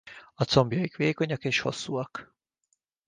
A 0.35 0.45
combjaik 0.45 0.95
vékonyak 0.95 1.43
és 1.43 1.59
hosszúak. 1.59 2.35